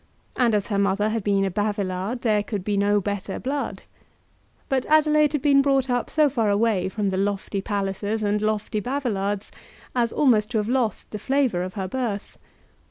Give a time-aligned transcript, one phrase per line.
[0.35, 3.83] And as her mother had been a Bavilard there could be no better blood.
[4.67, 8.79] But Adelaide had been brought up so far away from the lofty Pallisers and lofty
[8.79, 9.51] Bavilards
[9.95, 12.39] as almost to have lost the flavour of her birth.